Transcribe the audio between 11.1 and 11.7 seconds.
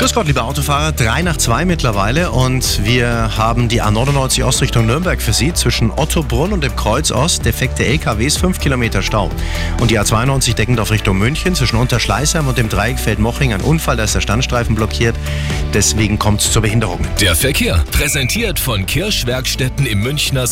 München.